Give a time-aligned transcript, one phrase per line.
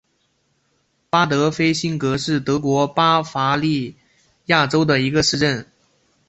[1.11, 3.95] 巴德菲辛格是德国巴伐利
[4.45, 5.67] 亚州的一个市镇。